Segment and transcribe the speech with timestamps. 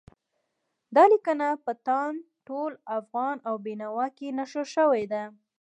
[0.95, 2.17] دا لیکنه په تاند،
[2.47, 5.23] ټول افغان او بېنوا کې نشر شوې ده.